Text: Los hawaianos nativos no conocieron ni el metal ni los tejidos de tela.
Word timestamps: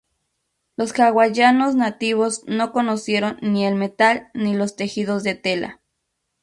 Los 0.77 0.93
hawaianos 0.99 1.75
nativos 1.75 2.41
no 2.47 2.71
conocieron 2.71 3.37
ni 3.43 3.67
el 3.67 3.75
metal 3.75 4.31
ni 4.33 4.55
los 4.55 4.75
tejidos 4.75 5.21
de 5.21 5.35
tela. 5.35 5.79